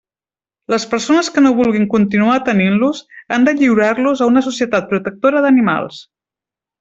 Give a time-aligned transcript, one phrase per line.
[0.73, 3.01] Les persones que no vulguin continuar tenint-los
[3.37, 6.01] han de lliurar-los a una societat protectora d'animals.